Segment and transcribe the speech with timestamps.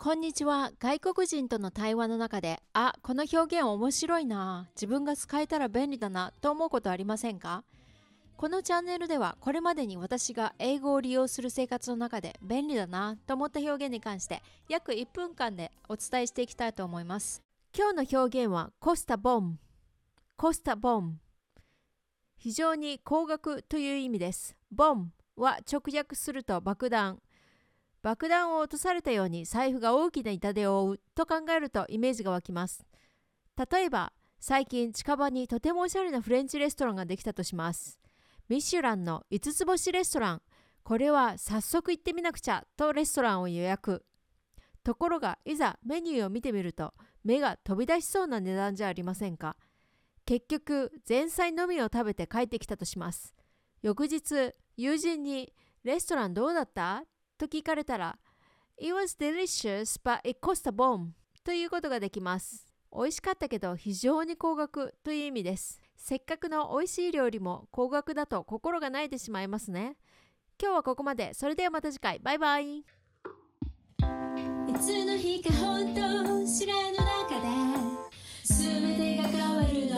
[0.00, 0.70] こんにちは。
[0.78, 7.64] 外国人との対話の中で、あ、この表現面白いな、自分が使えたら便利だな、と思うことありませんか？
[8.36, 17.42] このチャンネルでは、これまでに私が英語を利用する生活の中で便利だな、と思った表現に関して、約1分間でお伝えしていきたいと思います。
[17.76, 19.58] 今日の表現は、コスタボン。
[20.36, 21.18] コスタボン。
[22.36, 24.54] 非常に高額という意味です。
[24.70, 27.18] ボンは直訳すると爆弾。
[28.02, 32.84] 爆弾を落とされたように財布が大きな痛手を負うと考えるとイメージが湧きます。
[33.70, 37.98] 例えば、最近近場にとてもおしゃれなフレンチレストランができたとします。
[38.48, 40.42] ミシュランの5つ星レストラン。
[40.84, 44.04] これは早速行ってみなくちゃとレストランを予約。
[44.84, 46.94] ところが、いざメニューを見てみると、
[47.24, 49.56] 目が飛び出しそうな値段じゃありませんか。
[50.24, 53.34] 結局、前菜のみを食べて帰ってきたとします。
[53.82, 57.04] 翌日、友人に、レストランどうだった？
[57.38, 58.18] と聞かれたら、
[58.80, 61.12] It was delicious, but it cost a bomb
[61.44, 62.66] ということができます。
[62.92, 65.80] 美味しかったけど非常に高額という意味です。
[65.96, 69.96] せっかくの美味しい料理も高額だと心が泣いてしまいますね。
[70.60, 71.34] 今日はここまで。
[71.34, 72.18] それではまた次回。
[72.18, 72.78] バイバイ。
[72.78, 72.84] い
[74.80, 76.00] つの日か本当
[76.46, 77.46] 知らぬ中で
[78.44, 79.96] 全てが変わるの